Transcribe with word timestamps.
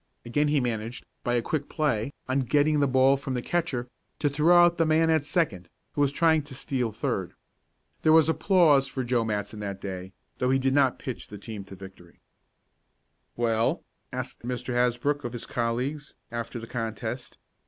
Again 0.25 0.47
he 0.47 0.59
managed, 0.59 1.05
by 1.23 1.35
a 1.35 1.43
quick 1.43 1.69
play, 1.69 2.11
on 2.27 2.39
getting 2.39 2.79
the 2.79 2.87
ball 2.87 3.17
from 3.17 3.35
the 3.35 3.41
catcher, 3.43 3.87
to 4.17 4.31
throw 4.31 4.57
out 4.57 4.79
the 4.79 4.85
man 4.87 5.11
at 5.11 5.23
second, 5.23 5.69
who 5.93 6.01
was 6.01 6.11
trying 6.11 6.41
to 6.45 6.55
steal 6.55 6.91
third. 6.91 7.35
There 8.01 8.11
was 8.11 8.27
applause 8.27 8.87
for 8.87 9.03
Joe 9.03 9.23
Matson 9.23 9.59
that 9.59 9.79
day, 9.79 10.13
though 10.39 10.49
he 10.49 10.57
did 10.57 10.73
not 10.73 10.97
pitch 10.97 11.27
the 11.27 11.37
team 11.37 11.63
to 11.65 11.75
victory. 11.75 12.19
"Well?" 13.37 13.83
asked 14.11 14.39
Mr. 14.39 14.73
Hasbrook 14.73 15.23
of 15.23 15.33
his 15.33 15.45
colleagues, 15.45 16.15
after 16.31 16.57
the 16.57 16.65
contest. 16.65 17.37